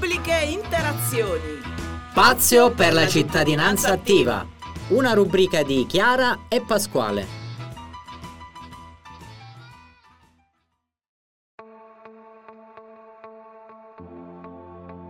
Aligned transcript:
Pubbliche 0.00 0.32
interazioni. 0.44 1.60
Spazio 2.10 2.70
per 2.70 2.94
la 2.94 3.06
cittadinanza 3.06 3.92
attiva. 3.92 4.46
Una 4.88 5.12
rubrica 5.12 5.62
di 5.62 5.84
Chiara 5.84 6.46
e 6.48 6.62
Pasquale. 6.62 7.26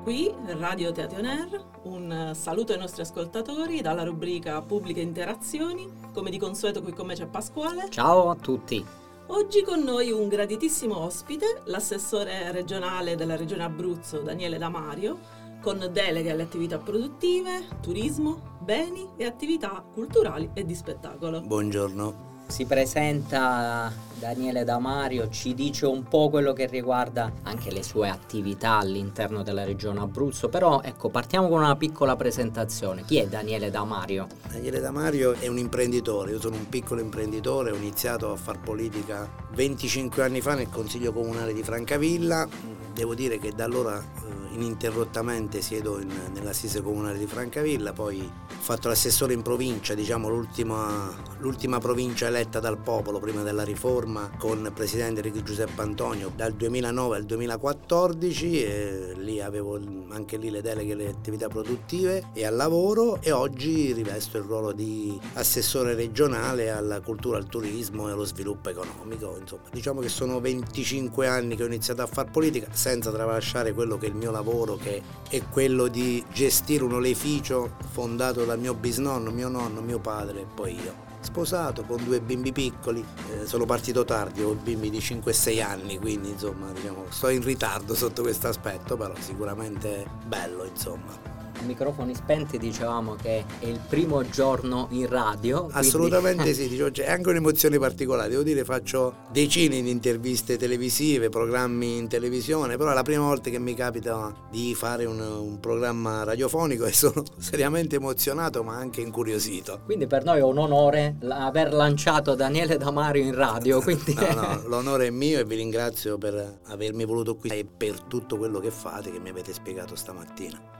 Qui 0.03 0.35
Radio 0.59 0.91
Teatro 0.91 1.19
Air, 1.19 1.65
un 1.85 2.33
saluto 2.35 2.73
ai 2.73 2.79
nostri 2.81 3.03
ascoltatori 3.03 3.83
dalla 3.83 4.03
rubrica 4.03 4.61
Pubbliche 4.61 5.01
Interazioni. 5.01 5.89
Come 6.13 6.31
di 6.31 6.39
consueto 6.39 6.83
qui 6.83 6.93
con 6.93 7.07
me 7.07 7.15
c'è 7.15 7.27
Pasquale. 7.27 7.89
Ciao 7.91 8.29
a 8.29 8.35
tutti. 8.35 8.85
Oggi 9.33 9.63
con 9.63 9.79
noi 9.85 10.11
un 10.11 10.27
graditissimo 10.27 10.99
ospite, 10.99 11.63
l'assessore 11.67 12.51
regionale 12.51 13.15
della 13.15 13.37
regione 13.37 13.63
Abruzzo 13.63 14.23
Daniele 14.23 14.59
Damario, 14.59 15.19
con 15.61 15.89
deleghe 15.93 16.33
alle 16.33 16.43
attività 16.43 16.79
produttive, 16.79 17.69
turismo, 17.81 18.59
beni 18.61 19.09
e 19.17 19.25
attività 19.27 19.85
culturali 19.95 20.51
e 20.53 20.65
di 20.65 20.75
spettacolo. 20.75 21.43
Buongiorno 21.43 22.30
si 22.51 22.65
presenta 22.67 23.93
Daniele 24.19 24.65
Damario, 24.65 25.29
ci 25.31 25.55
dice 25.55 25.87
un 25.87 26.03
po' 26.05 26.29
quello 26.29 26.53
che 26.53 26.67
riguarda 26.67 27.33
anche 27.45 27.71
le 27.71 27.83
sue 27.83 28.09
attività 28.09 28.79
all'interno 28.79 29.43
della 29.43 29.65
regione 29.65 30.01
Abruzzo, 30.01 30.49
però 30.49 30.83
ecco 30.83 31.09
partiamo 31.09 31.49
con 31.49 31.63
una 31.63 31.77
piccola 31.77 32.17
presentazione. 32.17 33.05
Chi 33.05 33.19
è 33.19 33.27
Daniele 33.27 33.71
Damario? 33.71 34.27
Daniele 34.51 34.81
Damario 34.81 35.33
è 35.33 35.47
un 35.47 35.59
imprenditore, 35.59 36.33
io 36.33 36.41
sono 36.41 36.57
un 36.57 36.69
piccolo 36.69 37.01
imprenditore, 37.01 37.71
ho 37.71 37.77
iniziato 37.77 38.33
a 38.33 38.37
far 38.37 38.61
politica 38.61 39.29
25 39.53 40.23
anni 40.23 40.41
fa 40.41 40.55
nel 40.55 40.69
Consiglio 40.69 41.13
Comunale 41.13 41.55
di 41.55 41.63
Francavilla, 41.63 42.47
devo 42.93 43.15
dire 43.15 43.39
che 43.39 43.53
da 43.55 43.65
allora 43.65 43.99
eh, 43.99 44.40
ininterrottamente 44.53 45.61
siedo 45.61 46.01
in, 46.01 46.11
nell'assise 46.33 46.83
comunale 46.83 47.19
di 47.19 47.27
Francavilla, 47.27 47.93
poi 47.93 48.21
ho 48.21 48.63
fatto 48.63 48.89
l'assessore 48.89 49.33
in 49.33 49.43
provincia, 49.43 49.95
diciamo 49.95 50.29
l'ultima, 50.29 51.13
l'ultima 51.39 51.79
provincia 51.79 52.27
eletta 52.27 52.61
dal 52.61 52.79
popolo 52.79 53.19
prima 53.19 53.43
della 53.43 53.63
riforma 53.63 54.31
con 54.39 54.65
il 54.65 54.73
presidente 54.73 55.21
Enrico 55.21 55.43
Giuseppe 55.43 55.81
Antonio 55.81 56.31
dal 56.35 56.53
2009 56.53 57.17
al 57.17 57.25
2014 57.25 58.63
e 58.63 59.13
lì 59.17 59.41
avevo 59.41 59.81
anche 60.11 60.37
lì 60.37 60.51
le 60.51 60.63
deleghe 60.63 60.93
alle 60.93 61.09
attività 61.09 61.49
produttive 61.49 62.31
e 62.33 62.45
al 62.45 62.57
lavoro 62.57 63.21
e 63.23 63.31
oggi 63.33 63.93
rivesto 63.93 64.37
il 64.37 64.45
ruolo 64.45 64.73
di 64.73 65.19
assessore 65.35 65.95
regionale 65.95 66.71
alla 66.71 67.01
cultura, 67.01 67.39
al 67.39 67.47
turismo 67.47 68.09
e 68.09 68.13
allo 68.13 68.25
sviluppo 68.25 68.69
economico. 68.69 69.37
Insomma, 69.41 69.63
diciamo 69.73 70.01
che 70.01 70.09
sono 70.09 70.41
25 70.41 71.27
anni 71.27 71.57
che 71.57 71.63
ho 71.63 71.67
iniziato 71.67 72.03
a 72.03 72.07
fare 72.07 72.31
politica 72.31 72.69
senza 72.73 73.11
tralasciare 73.11 73.73
quello 73.73 73.97
che 73.97 74.07
è 74.07 74.09
il 74.09 74.15
mio 74.15 74.31
lavoro 74.31 74.40
che 74.77 75.03
è 75.29 75.43
quello 75.49 75.89
di 75.89 76.25
gestire 76.33 76.85
un 76.85 76.95
oleficio 76.95 77.77
fondato 77.91 78.45
dal 78.45 78.59
mio 78.59 78.75
bisnonno, 78.75 79.31
mio 79.31 79.49
nonno, 79.49 79.81
mio 79.81 79.99
padre 79.99 80.41
e 80.41 80.47
poi 80.53 80.75
io. 80.75 81.09
Sposato 81.21 81.85
con 81.85 82.03
due 82.03 82.21
bimbi 82.21 82.51
piccoli, 82.51 83.05
eh, 83.33 83.47
sono 83.47 83.67
partito 83.67 84.05
tardi, 84.05 84.43
ho 84.43 84.55
bimbi 84.55 84.89
di 84.89 84.99
5-6 84.99 85.63
anni, 85.63 85.99
quindi 85.99 86.31
insomma 86.31 86.71
diciamo, 86.73 87.05
sto 87.11 87.29
in 87.29 87.43
ritardo 87.43 87.95
sotto 87.95 88.23
questo 88.23 88.49
aspetto, 88.49 88.97
però 88.97 89.15
sicuramente 89.19 90.07
bello 90.27 90.65
insomma 90.65 91.40
microfoni 91.65 92.15
spenti 92.15 92.59
dicevamo 92.59 93.15
che 93.15 93.45
è 93.59 93.67
il 93.67 93.81
primo 93.89 94.29
giorno 94.29 94.89
in 94.91 95.09
radio. 95.09 95.65
Quindi... 95.65 95.79
Assolutamente 95.79 96.53
sì, 96.55 96.69
diciamo, 96.69 96.91
c'è 96.91 97.09
anche 97.09 97.29
un'emozione 97.29 97.79
particolare, 97.79 98.29
devo 98.31 98.43
dire 98.43 98.65
faccio 98.65 99.15
decine 99.31 99.81
di 99.83 99.91
interviste 99.91 100.57
televisive, 100.57 101.29
programmi 101.29 101.97
in 101.97 102.09
televisione, 102.09 102.77
però 102.77 102.91
è 102.91 102.95
la 102.95 103.03
prima 103.03 103.25
volta 103.25 103.51
che 103.51 103.59
mi 103.59 103.75
capita 103.75 104.33
di 104.51 104.75
fare 104.75 105.05
un, 105.05 105.21
un 105.21 105.61
programma 105.61 106.25
radiofonico 106.25 106.85
e 106.85 106.93
sono 106.93 107.23
seriamente 107.39 107.97
emozionato 107.97 108.63
ma 108.63 108.77
anche 108.77 109.01
incuriosito. 109.01 109.81
Quindi 109.85 110.07
per 110.07 110.25
noi 110.25 110.39
è 110.39 110.43
un 110.43 110.59
onore 110.59 111.17
aver 111.29 111.73
lanciato 111.73 112.35
Daniele 112.35 112.77
Damario 112.77 113.23
in 113.23 113.35
radio. 113.35 113.81
Quindi... 113.81 114.15
no, 114.15 114.33
no, 114.35 114.63
l'onore 114.69 115.07
è 115.07 115.11
mio 115.11 115.41
e 115.41 115.45
vi 115.45 115.57
ringrazio 115.57 116.19
per 116.19 116.61
avermi 116.67 117.05
voluto 117.05 117.37
qui 117.37 117.51
e 117.51 117.65
per 117.65 118.01
tutto 118.03 118.37
quello 118.37 118.61
che 118.61 118.71
fate 118.71 119.11
che 119.11 119.19
mi 119.19 119.29
avete 119.29 119.53
spiegato 119.53 119.95
stamattina 119.95 120.80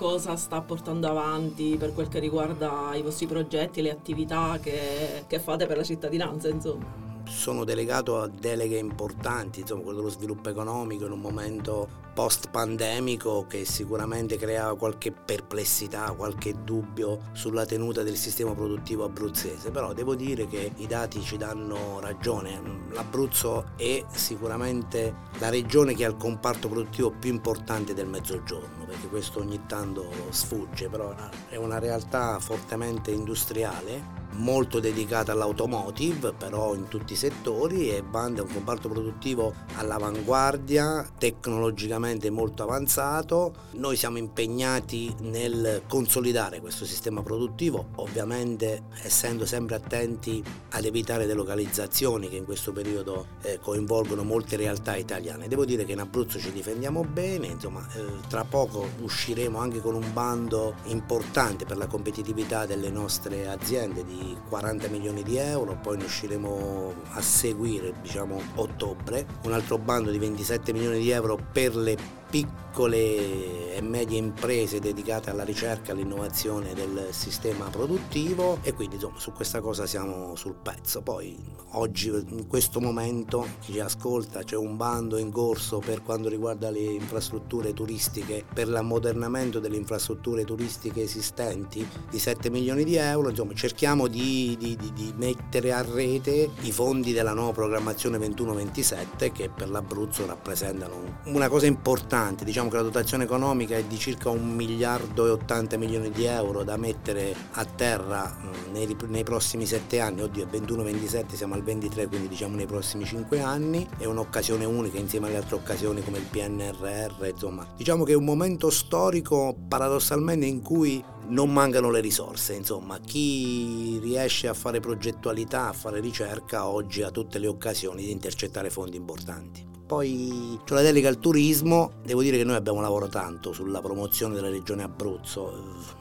cosa 0.00 0.34
sta 0.34 0.62
portando 0.62 1.08
avanti 1.08 1.76
per 1.78 1.92
quel 1.92 2.08
che 2.08 2.20
riguarda 2.20 2.94
i 2.94 3.02
vostri 3.02 3.26
progetti, 3.26 3.82
le 3.82 3.90
attività 3.90 4.58
che, 4.58 5.24
che 5.26 5.38
fate 5.38 5.66
per 5.66 5.76
la 5.76 5.84
cittadinanza, 5.84 6.48
insomma 6.48 7.09
sono 7.40 7.64
delegato 7.64 8.20
a 8.20 8.28
deleghe 8.28 8.76
importanti, 8.76 9.60
insomma 9.60 9.80
quello 9.80 10.00
dello 10.00 10.10
sviluppo 10.10 10.50
economico 10.50 11.06
in 11.06 11.12
un 11.12 11.20
momento 11.20 11.88
post 12.12 12.50
pandemico 12.50 13.46
che 13.48 13.64
sicuramente 13.64 14.36
crea 14.36 14.74
qualche 14.74 15.10
perplessità, 15.10 16.12
qualche 16.12 16.62
dubbio 16.62 17.30
sulla 17.32 17.64
tenuta 17.64 18.02
del 18.02 18.16
sistema 18.16 18.52
produttivo 18.52 19.04
abruzzese, 19.04 19.70
però 19.70 19.94
devo 19.94 20.14
dire 20.14 20.46
che 20.48 20.70
i 20.76 20.86
dati 20.86 21.22
ci 21.22 21.38
danno 21.38 21.98
ragione, 21.98 22.60
l'Abruzzo 22.92 23.70
è 23.74 24.04
sicuramente 24.12 25.14
la 25.38 25.48
regione 25.48 25.94
che 25.94 26.04
ha 26.04 26.08
il 26.08 26.18
comparto 26.18 26.68
produttivo 26.68 27.10
più 27.10 27.32
importante 27.32 27.94
del 27.94 28.06
mezzogiorno, 28.06 28.84
perché 28.84 29.08
questo 29.08 29.38
ogni 29.38 29.62
tanto 29.66 30.10
sfugge, 30.28 30.90
però 30.90 31.14
è 31.48 31.56
una 31.56 31.78
realtà 31.78 32.38
fortemente 32.38 33.12
industriale 33.12 34.19
molto 34.32 34.80
dedicata 34.80 35.32
all'automotive, 35.32 36.32
però 36.32 36.74
in 36.74 36.88
tutti 36.88 37.14
i 37.14 37.16
settori 37.16 37.90
e 37.90 38.02
Banda 38.02 38.40
è 38.40 38.44
un 38.44 38.52
comparto 38.52 38.88
produttivo 38.88 39.54
all'avanguardia, 39.76 41.08
tecnologicamente 41.18 42.30
molto 42.30 42.62
avanzato. 42.62 43.54
Noi 43.72 43.96
siamo 43.96 44.18
impegnati 44.18 45.14
nel 45.20 45.82
consolidare 45.88 46.60
questo 46.60 46.84
sistema 46.84 47.22
produttivo, 47.22 47.88
ovviamente 47.96 48.84
essendo 49.02 49.46
sempre 49.46 49.76
attenti 49.76 50.42
ad 50.70 50.84
evitare 50.84 51.26
delocalizzazioni 51.26 52.28
che 52.28 52.36
in 52.36 52.44
questo 52.44 52.72
periodo 52.72 53.26
eh, 53.42 53.58
coinvolgono 53.60 54.22
molte 54.22 54.56
realtà 54.56 54.96
italiane. 54.96 55.48
Devo 55.48 55.64
dire 55.64 55.84
che 55.84 55.92
in 55.92 56.00
Abruzzo 56.00 56.38
ci 56.38 56.52
difendiamo 56.52 57.02
bene, 57.04 57.46
insomma, 57.46 57.86
eh, 57.94 58.04
tra 58.28 58.44
poco 58.44 58.88
usciremo 59.00 59.58
anche 59.58 59.80
con 59.80 59.94
un 59.94 60.12
bando 60.12 60.74
importante 60.84 61.64
per 61.64 61.76
la 61.76 61.86
competitività 61.86 62.66
delle 62.66 62.90
nostre 62.90 63.48
aziende 63.48 64.04
di 64.04 64.19
40 64.48 64.88
milioni 64.88 65.22
di 65.22 65.36
euro, 65.36 65.78
poi 65.80 65.96
ne 65.96 66.04
usciremo 66.04 66.94
a 67.12 67.20
seguire, 67.20 67.94
diciamo, 68.02 68.40
ottobre, 68.56 69.26
un 69.44 69.52
altro 69.52 69.78
bando 69.78 70.10
di 70.10 70.18
27 70.18 70.72
milioni 70.72 70.98
di 70.98 71.10
euro 71.10 71.38
per 71.52 71.74
le 71.76 72.18
piccole 72.30 73.74
e 73.74 73.82
medie 73.82 74.18
imprese 74.18 74.78
dedicate 74.78 75.30
alla 75.30 75.42
ricerca 75.42 75.88
e 75.88 75.92
all'innovazione 75.92 76.72
del 76.74 77.08
sistema 77.10 77.66
produttivo 77.66 78.58
e 78.62 78.72
quindi 78.72 78.94
insomma 78.94 79.18
su 79.18 79.32
questa 79.32 79.60
cosa 79.60 79.86
siamo 79.86 80.36
sul 80.36 80.54
pezzo. 80.54 81.02
Poi 81.02 81.36
oggi 81.72 82.08
in 82.08 82.46
questo 82.46 82.80
momento 82.80 83.46
chi 83.60 83.72
ci 83.72 83.80
ascolta 83.80 84.44
c'è 84.44 84.56
un 84.56 84.76
bando 84.76 85.18
in 85.18 85.32
corso 85.32 85.78
per 85.78 86.02
quanto 86.02 86.28
riguarda 86.28 86.70
le 86.70 86.80
infrastrutture 86.80 87.74
turistiche, 87.74 88.44
per 88.52 88.68
l'ammodernamento 88.68 89.58
delle 89.58 89.76
infrastrutture 89.76 90.44
turistiche 90.44 91.02
esistenti 91.02 91.86
di 92.08 92.18
7 92.18 92.50
milioni 92.50 92.84
di 92.84 92.94
euro, 92.96 93.30
insomma 93.30 93.54
cerchiamo 93.54 94.06
di, 94.06 94.56
di, 94.58 94.76
di, 94.76 94.92
di 94.92 95.12
mettere 95.16 95.72
a 95.72 95.82
rete 95.82 96.50
i 96.60 96.70
fondi 96.70 97.12
della 97.12 97.32
nuova 97.32 97.52
programmazione 97.52 98.18
21-27 98.18 99.32
che 99.32 99.48
per 99.48 99.68
l'Abruzzo 99.70 100.26
rappresentano 100.26 101.18
una 101.24 101.48
cosa 101.48 101.66
importante 101.66 102.19
importante, 102.20 102.44
diciamo 102.44 102.68
che 102.68 102.76
la 102.76 102.82
dotazione 102.82 103.24
economica 103.24 103.76
è 103.76 103.84
di 103.84 103.98
circa 103.98 104.28
1 104.28 104.52
miliardo 104.52 105.26
e 105.26 105.30
80 105.30 105.76
milioni 105.78 106.10
di 106.10 106.24
euro 106.24 106.62
da 106.62 106.76
mettere 106.76 107.34
a 107.52 107.64
terra 107.64 108.36
nei, 108.72 108.94
nei 109.06 109.24
prossimi 109.24 109.64
7 109.64 110.00
anni, 110.00 110.22
oddio 110.22 110.46
è 110.46 110.56
21-27 110.56 111.34
siamo 111.34 111.54
al 111.54 111.62
23 111.62 112.06
quindi 112.08 112.28
diciamo 112.28 112.56
nei 112.56 112.66
prossimi 112.66 113.04
5 113.04 113.40
anni, 113.40 113.88
è 113.96 114.04
un'occasione 114.04 114.64
unica 114.64 114.98
insieme 114.98 115.28
alle 115.28 115.36
altre 115.36 115.56
occasioni 115.56 116.02
come 116.02 116.18
il 116.18 116.24
PNRR, 116.24 117.26
insomma. 117.26 117.66
Diciamo 117.76 118.04
che 118.04 118.12
è 118.12 118.16
un 118.16 118.24
momento 118.24 118.70
storico 118.70 119.56
paradossalmente 119.68 120.44
in 120.44 120.60
cui 120.60 121.02
non 121.28 121.52
mancano 121.52 121.90
le 121.90 122.00
risorse, 122.00 122.54
insomma, 122.54 122.98
chi 122.98 123.98
riesce 124.02 124.48
a 124.48 124.54
fare 124.54 124.80
progettualità, 124.80 125.68
a 125.68 125.72
fare 125.72 126.00
ricerca, 126.00 126.66
oggi 126.66 127.02
ha 127.02 127.10
tutte 127.10 127.38
le 127.38 127.46
occasioni 127.46 128.04
di 128.04 128.10
intercettare 128.10 128.68
fondi 128.68 128.96
importanti. 128.96 129.69
Poi 129.90 130.56
c'è 130.64 130.74
la 130.74 130.82
delega 130.82 131.08
al 131.08 131.18
turismo, 131.18 131.94
devo 132.04 132.22
dire 132.22 132.36
che 132.36 132.44
noi 132.44 132.54
abbiamo 132.54 132.80
lavorato 132.80 133.10
tanto 133.10 133.52
sulla 133.52 133.80
promozione 133.80 134.36
della 134.36 134.48
regione 134.48 134.84
Abruzzo, 134.84 135.52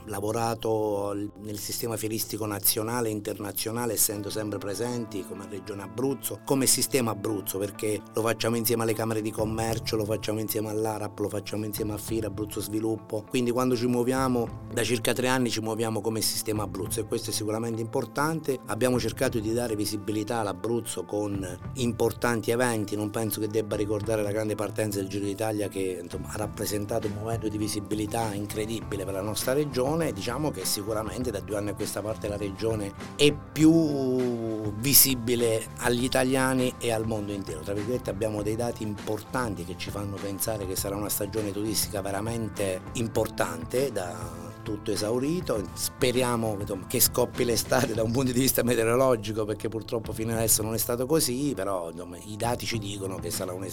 lavorato 0.06 1.32
nel 1.40 1.58
sistema 1.58 1.98
fieristico 1.98 2.46
nazionale 2.46 3.10
e 3.10 3.14
internazionale 3.14 3.94
essendo 3.94 4.30
sempre 4.30 4.60
presenti 4.60 5.26
come 5.28 5.48
regione 5.50 5.82
Abruzzo, 5.82 6.42
come 6.46 6.68
sistema 6.68 7.12
Abruzzo 7.12 7.58
perché 7.58 8.00
lo 8.14 8.22
facciamo 8.22 8.58
insieme 8.58 8.84
alle 8.84 8.94
camere 8.94 9.24
di 9.24 9.32
commercio, 9.32 9.96
lo 9.96 10.06
facciamo 10.06 10.40
insieme 10.40 10.70
all'ARAP, 10.70 11.18
lo 11.18 11.30
facciamo 11.30 11.66
insieme 11.66 11.94
a 11.94 11.98
FIRA, 11.98 12.28
Abruzzo 12.28 12.62
Sviluppo, 12.62 13.26
quindi 13.28 13.50
quando 13.50 13.76
ci 13.76 13.88
muoviamo 13.88 14.68
da 14.72 14.84
circa 14.84 15.14
tre 15.14 15.30
anni 15.30 15.50
ci 15.50 15.62
muoviamo 15.62 16.00
come 16.00 16.22
sistema 16.22 16.62
Abruzzo 16.62 17.00
e 17.00 17.06
questo 17.08 17.32
è 17.32 17.34
sicuramente 17.34 17.82
importante, 17.82 18.60
abbiamo 18.68 19.00
cercato 19.00 19.40
di 19.40 19.52
dare 19.52 19.76
visibilità 19.76 20.42
all'Abruzzo 20.42 21.06
con 21.06 21.58
importanti 21.74 22.52
eventi, 22.52 22.96
non 22.96 23.10
penso 23.10 23.40
che 23.40 23.48
debba 23.48 23.78
ricordare 23.80 24.22
la 24.22 24.32
grande 24.32 24.56
partenza 24.56 25.00
del 25.00 25.08
Giro 25.08 25.26
d'Italia 25.26 25.68
che 25.68 26.00
insomma, 26.04 26.30
ha 26.30 26.38
rappresentato 26.38 27.08
un 27.08 27.14
momento 27.14 27.48
di 27.48 27.58
visibilità 27.58 28.34
incredibile 28.34 29.06
per 29.06 29.14
la 29.14 29.22
nostra 29.22 29.54
regione. 29.54 30.14
Diciamo 30.14 30.52
che 30.52 30.66
sicuramente 30.66 31.32
da 31.32 31.40
due 31.40 31.58
anni 31.58 31.70
a 31.70 31.74
questa 31.74 32.02
parte 32.02 32.28
la 32.28 32.38
regione 32.38 32.94
è 33.16 33.34
più 33.34 34.74
visibile 34.76 35.66
agli 35.78 36.04
italiani 36.04 36.74
e 36.80 36.92
al 36.92 37.06
mondo 37.06 37.32
intero. 37.32 37.62
Tra 37.62 37.74
virgolette 37.74 38.10
abbiamo 38.10 38.44
dei 38.44 38.56
dati 38.56 38.84
importanti 38.84 39.64
che 39.64 39.76
ci 39.78 39.90
fanno 39.90 40.16
pensare 40.16 40.68
che 40.68 40.76
sarà 40.76 40.96
una 40.96 41.10
stagione 41.10 41.52
turistica 41.52 42.02
veramente 42.02 42.82
importante 42.94 43.92
da 43.92 44.49
tutto 44.64 44.92
esaurito, 44.92 45.62
speriamo 45.74 46.58
che 46.88 47.00
scoppi 47.00 47.44
l'estate 47.44 47.94
da 47.94 48.04
un 48.04 48.12
punto 48.12 48.32
di 48.32 48.40
vista 48.40 48.64
meteorologico 48.64 49.46
perché 49.46 49.70
purtroppo 49.70 50.14
fino 50.14 50.34
adesso 50.34 50.62
non 50.62 50.74
è 50.74 50.78
stato 50.78 51.06
così, 51.06 51.54
però 51.56 51.90
insomma, 51.92 52.18
i 52.18 52.36
dati 52.36 52.66
ci 52.66 52.78
dicono 52.78 53.18
che 53.18 53.32
sarà 53.32 53.54
un, 53.54 53.66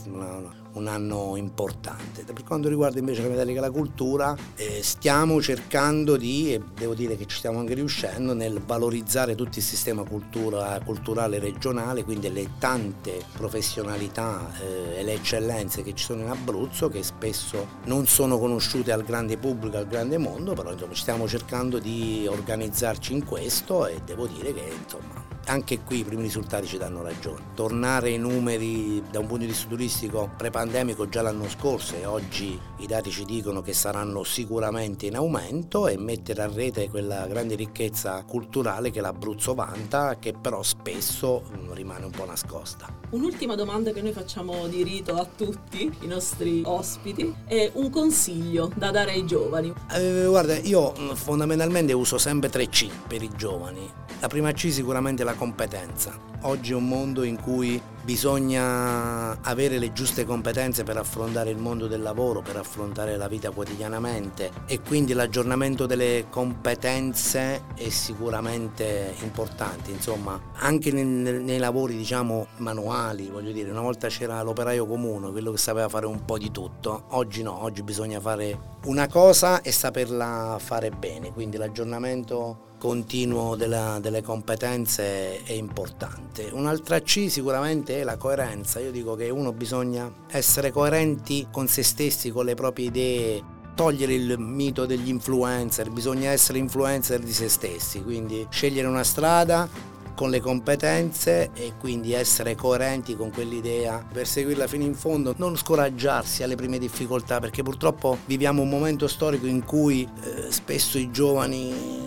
un, 0.73 0.87
anno 0.87 1.37
importante. 1.37 2.25
Per 2.25 2.43
quanto 2.45 2.69
riguarda 2.69 2.99
invece 2.99 3.23
la 3.23 3.29
metallica 3.29 3.59
e 3.59 3.63
la 3.63 3.71
cultura, 3.71 4.37
eh, 4.55 4.81
stiamo 4.83 5.41
cercando 5.41 6.17
di, 6.17 6.55
e 6.55 6.63
devo 6.75 6.95
dire 6.95 7.17
che 7.17 7.27
ci 7.27 7.37
stiamo 7.37 7.59
anche 7.59 7.75
riuscendo, 7.75 8.35
nel 8.35 8.61
valorizzare 8.65 9.35
tutto 9.35 9.59
il 9.59 9.65
sistema 9.65 10.05
cultura, 10.05 10.81
culturale 10.85 11.39
regionale, 11.39 12.05
quindi 12.05 12.33
le 12.33 12.51
tante 12.59 13.25
professionalità 13.33 14.51
eh, 14.61 15.01
e 15.01 15.03
le 15.03 15.15
eccellenze 15.15 15.83
che 15.83 15.95
ci 15.95 16.05
sono 16.05 16.23
in 16.23 16.29
Abruzzo 16.29 16.89
che 16.89 17.03
spesso 17.03 17.67
non 17.85 18.07
sono 18.07 18.39
conosciute 18.39 18.93
al 18.93 19.03
grande 19.03 19.37
pubblico, 19.37 19.77
al 19.77 19.87
grande 19.87 20.19
mondo, 20.19 20.53
però 20.55 20.75
insomma, 20.77 20.95
stiamo 20.95 21.29
cercando 21.29 21.79
di 21.79 22.27
organizzarci 22.29 23.13
in 23.13 23.25
questo 23.25 23.87
e 23.87 24.01
devo 24.05 24.27
dire 24.27 24.53
che 24.53 24.73
insomma 24.83 25.25
anche 25.47 25.81
qui 25.83 26.01
i 26.01 26.05
primi 26.05 26.23
risultati 26.23 26.67
ci 26.67 26.79
danno 26.79 27.03
ragione. 27.03 27.53
Tornare 27.55 28.09
ai 28.09 28.19
numeri 28.19 29.03
da 29.11 29.21
un 29.21 29.27
punto 29.27 29.45
di 29.45 29.51
vista 29.51 29.69
turistico 29.69 30.31
pre-pandemico 30.37 31.09
già 31.09 31.23
l'anno 31.23 31.49
scorso 31.49 31.95
e 31.95 32.05
oggi 32.05 32.59
i 32.79 32.87
dati 32.87 33.11
ci 33.11 33.25
dicono 33.25 33.63
che 33.63 33.73
saranno 33.73 34.25
sicuramente 34.25 35.07
in 35.07 35.17
aumento 35.17 35.87
e 35.87 35.97
mettere 35.99 36.43
a 36.43 36.51
rete 36.53 36.89
quella 36.91 37.27
grande 37.27 37.55
ricchezza 37.55 38.25
culturale 38.25 38.91
che 38.91 39.01
l'Abruzzo 39.01 39.55
vanta, 39.55 40.19
che 40.19 40.33
però 40.33 40.63
spesso 40.63 41.43
mm, 41.57 41.73
rimane 41.73 42.07
un 42.07 42.11
po' 42.11 42.25
nascosta. 42.25 42.93
Un'ultima 43.11 43.55
domanda 43.55 43.93
che 43.93 44.03
noi 44.03 44.11
facciamo 44.11 44.67
di 44.67 44.83
rito 44.83 45.15
a 45.15 45.25
tutti 45.25 45.97
i 46.01 46.07
nostri 46.09 46.63
ospiti 46.65 47.33
è 47.47 47.71
un 47.75 47.89
consiglio 47.89 48.73
da 48.75 48.91
dare 48.91 49.13
ai 49.13 49.25
giovani. 49.25 49.73
Eh, 49.93 50.25
guarda, 50.27 50.57
io 50.59 50.93
mm, 50.99 51.13
fondamentalmente 51.13 51.93
uso 51.93 52.19
sempre 52.19 52.51
3C 52.51 52.91
per 53.07 53.23
i 53.23 53.31
giovani. 53.37 53.89
La 54.19 54.27
prima 54.27 54.51
C 54.51 54.73
sicuramente 54.73 55.23
è 55.23 55.25
la 55.25 55.35
competenza. 55.35 56.19
Oggi 56.43 56.73
è 56.73 56.75
un 56.75 56.89
mondo 56.89 57.23
in 57.23 57.41
cui 57.41 57.81
bisogna 58.07 59.43
avere 59.43 59.81
le 59.81 59.93
giuste 59.93 60.25
competenze 60.25 60.85
per 60.85 60.97
affrontare 60.97 61.51
il 61.51 61.59
mondo 61.59 61.89
del 61.89 62.01
lavoro, 62.01 62.41
per 62.41 62.57
affrontare 62.57 63.17
la 63.17 63.27
vita 63.27 63.51
quotidianamente 63.51 64.53
e 64.67 64.81
quindi 64.81 65.13
l'aggiornamento 65.13 65.87
delle 65.87 66.27
competenze 66.31 67.65
è 67.75 67.89
sicuramente 67.89 69.13
importante. 69.23 69.91
Insomma, 69.91 70.41
anche 70.59 70.93
nei, 70.93 71.05
nei 71.05 71.59
lavori 71.59 71.97
diciamo 71.97 72.47
manuali, 72.59 73.29
voglio 73.29 73.51
dire, 73.51 73.73
una 73.73 73.81
volta 73.81 74.07
c'era 74.07 74.41
l'operaio 74.41 74.87
comune, 74.87 75.33
quello 75.33 75.51
che 75.51 75.59
sapeva 75.59 75.89
fare 75.89 76.07
un 76.07 76.25
po' 76.25 76.39
di 76.39 76.53
tutto, 76.53 77.07
oggi 77.09 77.43
no, 77.43 77.65
oggi 77.65 77.83
bisogna 77.83 78.21
fare 78.21 78.75
una 78.85 79.09
cosa 79.09 79.63
e 79.63 79.73
saperla 79.73 80.59
fare 80.61 80.91
bene, 80.91 81.33
quindi 81.33 81.57
l'aggiornamento 81.57 82.66
continuo 82.79 83.57
della, 83.57 83.99
delle 84.01 84.23
competenze 84.23 85.43
è 85.43 85.53
importante. 85.53 86.51
Un'altra 86.53 87.01
C 87.01 87.27
sicuramente 87.31 88.01
è 88.01 88.05
la 88.05 88.17
coerenza, 88.17 88.81
io 88.81 88.91
dico 88.91 89.15
che 89.15 89.31
uno 89.31 89.53
bisogna 89.53 90.13
essere 90.31 90.71
coerenti 90.71 91.49
con 91.51 91.69
se 91.69 91.83
stessi, 91.83 92.31
con 92.31 92.45
le 92.45 92.55
proprie 92.55 92.87
idee, 92.87 93.43
togliere 93.75 94.15
il 94.15 94.39
mito 94.39 94.87
degli 94.87 95.09
influencer, 95.09 95.91
bisogna 95.91 96.31
essere 96.31 96.59
influencer 96.59 97.21
di 97.21 97.33
se 97.33 97.49
stessi, 97.49 98.03
quindi 98.03 98.47
scegliere 98.51 98.89
una 98.89 99.05
strada 99.05 99.69
con 100.17 100.31
le 100.31 100.41
competenze 100.41 101.51
e 101.53 101.75
quindi 101.79 102.13
essere 102.15 102.55
coerenti 102.55 103.15
con 103.15 103.31
quell'idea, 103.31 104.05
perseguirla 104.11 104.67
fino 104.67 104.85
in 104.85 104.95
fondo, 104.95 105.35
non 105.37 105.57
scoraggiarsi 105.57 106.43
alle 106.43 106.57
prime 106.57 106.79
difficoltà 106.79 107.39
perché 107.39 107.63
purtroppo 107.63 108.19
viviamo 108.25 108.63
un 108.63 108.71
momento 108.71 109.07
storico 109.07 109.47
in 109.47 109.63
cui 109.65 110.09
eh, 110.23 110.51
spesso 110.51 110.97
i 110.97 111.11
giovani 111.11 112.06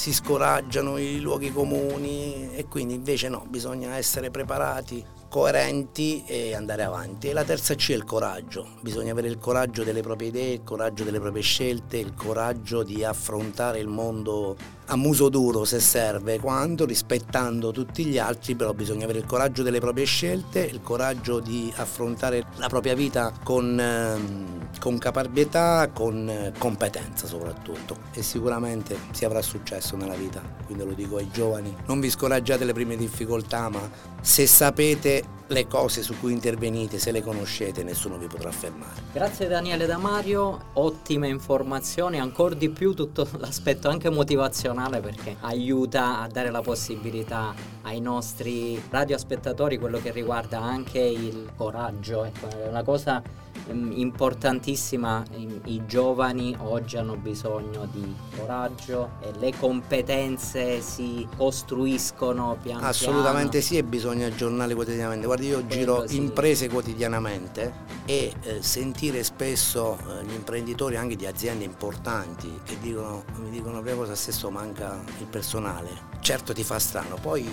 si 0.00 0.14
scoraggiano 0.14 0.96
i 0.96 1.20
luoghi 1.20 1.52
comuni 1.52 2.54
e 2.54 2.64
quindi 2.64 2.94
invece 2.94 3.28
no, 3.28 3.44
bisogna 3.46 3.96
essere 3.96 4.30
preparati, 4.30 5.04
coerenti 5.28 6.24
e 6.26 6.54
andare 6.54 6.84
avanti. 6.84 7.28
E 7.28 7.34
la 7.34 7.44
terza 7.44 7.74
C 7.74 7.90
è 7.90 7.96
il 7.96 8.04
coraggio, 8.04 8.66
bisogna 8.80 9.12
avere 9.12 9.28
il 9.28 9.36
coraggio 9.36 9.84
delle 9.84 10.00
proprie 10.00 10.28
idee, 10.28 10.54
il 10.54 10.62
coraggio 10.64 11.04
delle 11.04 11.20
proprie 11.20 11.42
scelte, 11.42 11.98
il 11.98 12.14
coraggio 12.14 12.82
di 12.82 13.04
affrontare 13.04 13.78
il 13.78 13.88
mondo 13.88 14.56
a 14.90 14.96
muso 14.96 15.28
duro 15.28 15.64
se 15.64 15.78
serve, 15.78 16.40
quando 16.40 16.84
rispettando 16.84 17.70
tutti 17.70 18.04
gli 18.04 18.18
altri, 18.18 18.56
però 18.56 18.72
bisogna 18.72 19.04
avere 19.04 19.20
il 19.20 19.26
coraggio 19.26 19.62
delle 19.62 19.78
proprie 19.78 20.04
scelte, 20.04 20.60
il 20.60 20.80
coraggio 20.82 21.38
di 21.38 21.72
affrontare 21.76 22.44
la 22.56 22.68
propria 22.68 22.94
vita 22.94 23.32
con, 23.44 23.78
ehm, 23.78 24.68
con 24.80 24.98
caparbietà, 24.98 25.90
con 25.92 26.28
eh, 26.28 26.52
competenza 26.58 27.28
soprattutto. 27.28 27.96
E 28.12 28.22
sicuramente 28.22 28.96
si 29.12 29.24
avrà 29.24 29.40
successo 29.42 29.94
nella 29.96 30.16
vita, 30.16 30.42
quindi 30.66 30.84
lo 30.84 30.92
dico 30.92 31.16
ai 31.18 31.30
giovani, 31.30 31.74
non 31.86 32.00
vi 32.00 32.10
scoraggiate 32.10 32.64
le 32.64 32.72
prime 32.72 32.96
difficoltà, 32.96 33.68
ma 33.68 33.88
se 34.20 34.46
sapete 34.46 35.38
le 35.50 35.66
cose 35.66 36.02
su 36.02 36.18
cui 36.18 36.32
intervenite, 36.32 36.98
se 36.98 37.10
le 37.10 37.22
conoscete, 37.22 37.82
nessuno 37.82 38.16
vi 38.16 38.26
potrà 38.26 38.50
fermare. 38.50 39.02
Grazie 39.12 39.48
Daniele 39.48 39.86
Damario, 39.86 40.66
ottime 40.74 41.28
informazioni, 41.28 42.20
ancora 42.20 42.54
di 42.54 42.70
più 42.70 42.94
tutto 42.94 43.28
l'aspetto 43.38 43.88
anche 43.88 44.10
motivazionale 44.10 45.00
perché 45.00 45.36
aiuta 45.40 46.20
a 46.20 46.28
dare 46.28 46.50
la 46.50 46.62
possibilità 46.62 47.52
ai 47.82 48.00
nostri 48.00 48.80
radiospettatori 48.88 49.78
quello 49.78 49.98
che 50.00 50.12
riguarda 50.12 50.60
anche 50.60 51.00
il 51.00 51.50
coraggio, 51.56 52.24
ecco, 52.24 52.48
è 52.48 52.68
una 52.68 52.82
cosa 52.82 53.22
importantissima, 53.72 55.22
i 55.64 55.82
giovani 55.86 56.56
oggi 56.60 56.96
hanno 56.96 57.16
bisogno 57.16 57.86
di 57.90 58.14
coraggio 58.36 59.12
e 59.20 59.32
le 59.38 59.52
competenze 59.56 60.80
si 60.80 61.26
costruiscono 61.36 62.56
pian 62.62 62.82
Assolutamente 62.82 63.58
piano. 63.58 63.64
sì 63.64 63.76
e 63.78 63.84
bisogna 63.84 64.26
aggiornarle 64.26 64.74
quotidianamente. 64.74 65.26
Guardi 65.26 65.46
io 65.46 65.64
Quello 65.64 65.68
giro 65.68 66.06
sì. 66.06 66.16
imprese 66.16 66.68
quotidianamente 66.68 67.72
e 68.06 68.32
eh, 68.42 68.62
sentire 68.62 69.22
spesso 69.22 69.96
eh, 69.98 70.24
gli 70.24 70.32
imprenditori 70.32 70.96
anche 70.96 71.16
di 71.16 71.26
aziende 71.26 71.64
importanti 71.64 72.60
che 72.64 72.76
dicono, 72.80 73.24
mi 73.36 73.50
dicono 73.50 73.80
prima 73.80 73.96
cosa, 73.96 74.14
stesso 74.14 74.50
manca 74.50 75.02
il 75.18 75.26
personale. 75.26 76.09
Certo 76.30 76.52
ti 76.52 76.62
fa 76.62 76.78
strano, 76.78 77.16
poi 77.20 77.44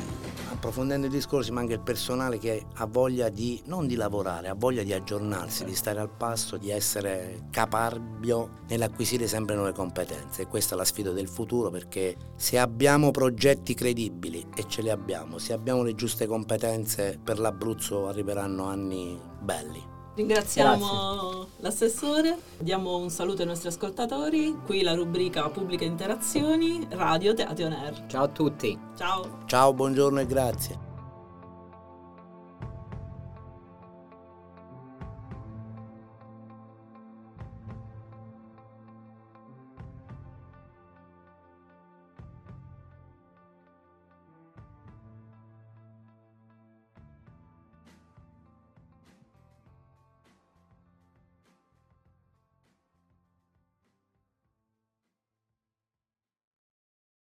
approfondendo 0.52 1.08
i 1.08 1.10
discorsi 1.10 1.52
manca 1.52 1.74
il 1.74 1.80
personale 1.80 2.38
che 2.38 2.64
ha 2.76 2.86
voglia 2.86 3.28
di, 3.30 3.60
non 3.66 3.88
di 3.88 3.96
lavorare, 3.96 4.50
ha 4.50 4.54
voglia 4.54 4.84
di 4.84 4.94
aggiornarsi, 4.94 5.66
di 5.66 5.74
stare 5.74 6.00
al 6.00 6.12
passo, 6.12 6.58
di 6.58 6.70
essere 6.70 7.48
caparbio 7.50 8.60
nell'acquisire 8.68 9.26
sempre 9.26 9.56
nuove 9.56 9.74
competenze. 9.74 10.44
E 10.44 10.48
questa 10.48 10.76
è 10.76 10.78
la 10.78 10.86
sfida 10.86 11.10
del 11.10 11.28
futuro 11.28 11.72
perché 11.72 12.18
se 12.36 12.60
abbiamo 12.60 13.10
progetti 13.10 13.74
credibili, 13.74 14.46
e 14.56 14.68
ce 14.68 14.84
li 14.84 14.92
abbiamo, 14.92 15.40
se 15.40 15.54
abbiamo 15.54 15.82
le 15.82 15.96
giuste 15.96 16.28
competenze 16.28 17.20
per 17.24 17.40
l'Abruzzo 17.40 18.08
arriveranno 18.08 18.66
anni 18.66 19.20
belli. 19.40 19.97
Ringraziamo 20.18 20.78
Grazie. 20.78 21.48
l'assessore, 21.58 22.38
diamo 22.58 22.98
un 22.98 23.12
saluto 23.12 23.44
ai 23.44 23.48
nostri 23.48 23.68
ascoltatori. 23.68 24.58
Qui 24.66 24.82
la 24.82 24.96
rubrica 24.96 25.48
Pubbliche 25.50 25.86
Interazioni, 25.86 26.88
Radio 26.90 27.36
Teatro 27.36 27.66
On 27.66 27.74
Air. 27.74 28.06
Ciao 28.08 28.24
a 28.24 28.28
tutti. 28.28 28.76
Ciao. 28.98 29.44
Ciao, 29.46 29.76
buongiorno 29.76 30.20
e 30.20 30.26
grazie. 30.26 30.87